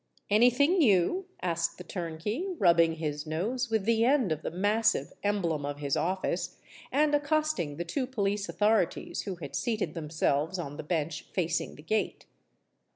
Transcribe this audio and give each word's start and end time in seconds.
"Any 0.31 0.49
thing 0.49 0.79
new?" 0.79 1.27
asked 1.43 1.77
the 1.77 1.83
turnkey, 1.83 2.55
rubbing 2.57 2.95
his 2.95 3.27
nose 3.27 3.69
with 3.69 3.85
the 3.85 4.03
end 4.03 4.31
of 4.31 4.41
the 4.41 4.49
massive 4.49 5.13
emblem 5.21 5.63
of 5.63 5.77
his 5.77 5.95
office, 5.95 6.57
and 6.91 7.13
accosting 7.13 7.77
the 7.77 7.85
two 7.85 8.07
police 8.07 8.49
authorities, 8.49 9.21
who 9.25 9.35
had 9.35 9.55
seated 9.55 9.93
themselves 9.93 10.57
on 10.57 10.77
the 10.77 10.83
bench 10.83 11.27
facing 11.33 11.75
the 11.75 11.83
gate. 11.83 12.25